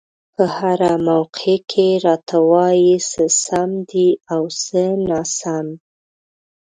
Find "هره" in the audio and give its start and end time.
0.57-0.93